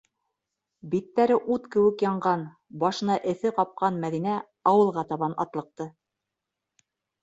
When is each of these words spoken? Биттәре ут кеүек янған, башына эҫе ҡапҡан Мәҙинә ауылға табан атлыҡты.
Биттәре 0.93 1.37
ут 1.57 1.67
кеүек 1.75 2.01
янған, 2.07 2.47
башына 2.85 3.21
эҫе 3.35 3.55
ҡапҡан 3.61 4.03
Мәҙинә 4.07 4.43
ауылға 4.75 5.09
табан 5.15 5.41
атлыҡты. 5.49 5.93